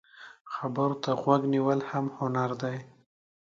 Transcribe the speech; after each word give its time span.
خبرو 0.53 0.95
ته 1.03 1.11
غوږ 1.21 1.41
نیول 1.53 1.79
هم 1.89 2.05
هنر 2.17 2.51
دی 2.61 2.77